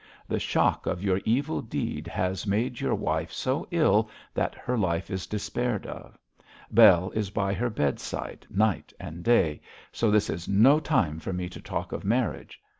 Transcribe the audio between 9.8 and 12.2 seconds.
so this is no time for me to talk of